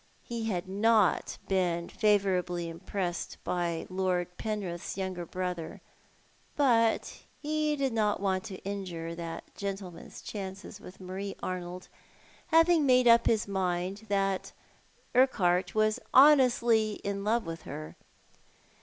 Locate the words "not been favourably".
0.67-2.67